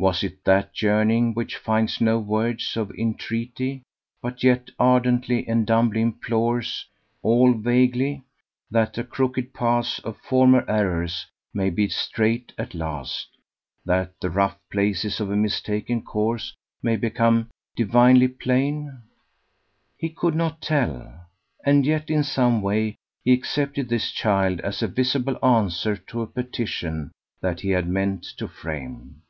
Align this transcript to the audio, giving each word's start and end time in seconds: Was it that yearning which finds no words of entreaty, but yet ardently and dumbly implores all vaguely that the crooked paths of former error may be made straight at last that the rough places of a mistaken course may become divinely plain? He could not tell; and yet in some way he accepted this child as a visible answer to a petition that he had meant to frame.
Was 0.00 0.22
it 0.22 0.44
that 0.44 0.80
yearning 0.80 1.34
which 1.34 1.56
finds 1.56 2.00
no 2.00 2.20
words 2.20 2.76
of 2.76 2.92
entreaty, 2.92 3.82
but 4.22 4.44
yet 4.44 4.70
ardently 4.78 5.44
and 5.48 5.66
dumbly 5.66 6.00
implores 6.02 6.86
all 7.20 7.52
vaguely 7.52 8.22
that 8.70 8.92
the 8.94 9.02
crooked 9.02 9.52
paths 9.52 9.98
of 10.04 10.16
former 10.18 10.64
error 10.70 11.08
may 11.52 11.68
be 11.70 11.82
made 11.82 11.90
straight 11.90 12.52
at 12.56 12.76
last 12.76 13.26
that 13.84 14.12
the 14.20 14.30
rough 14.30 14.56
places 14.70 15.18
of 15.18 15.32
a 15.32 15.36
mistaken 15.36 16.00
course 16.02 16.54
may 16.80 16.94
become 16.94 17.50
divinely 17.74 18.28
plain? 18.28 19.02
He 19.96 20.10
could 20.10 20.36
not 20.36 20.60
tell; 20.62 21.26
and 21.66 21.84
yet 21.84 22.08
in 22.08 22.22
some 22.22 22.62
way 22.62 22.94
he 23.24 23.32
accepted 23.32 23.88
this 23.88 24.12
child 24.12 24.60
as 24.60 24.80
a 24.80 24.86
visible 24.86 25.44
answer 25.44 25.96
to 25.96 26.22
a 26.22 26.28
petition 26.28 27.10
that 27.40 27.62
he 27.62 27.70
had 27.70 27.88
meant 27.88 28.22
to 28.36 28.46
frame. 28.46 29.22